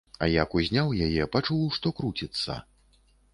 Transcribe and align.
А 0.25 0.27
як 0.43 0.53
узняў 0.59 0.89
яе, 1.07 1.27
пачуў, 1.35 1.61
што 1.77 1.93
круціцца. 2.01 2.59